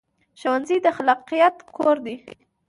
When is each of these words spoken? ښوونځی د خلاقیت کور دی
ښوونځی 0.39 0.77
د 0.81 0.87
خلاقیت 0.97 1.55
کور 1.75 1.95
دی 2.05 2.15